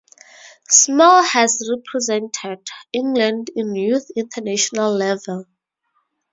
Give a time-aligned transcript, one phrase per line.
[0.71, 5.45] Small has represented England at youth international level.